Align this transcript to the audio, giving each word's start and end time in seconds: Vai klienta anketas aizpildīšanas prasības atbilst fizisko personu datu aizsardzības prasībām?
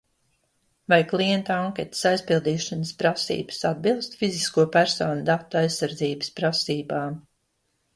Vai 0.93 0.97
klienta 1.11 1.57
anketas 1.65 2.01
aizpildīšanas 2.13 2.95
prasības 3.03 3.63
atbilst 3.75 4.19
fizisko 4.25 4.69
personu 4.81 5.27
datu 5.33 5.65
aizsardzības 5.67 6.39
prasībām? 6.43 7.27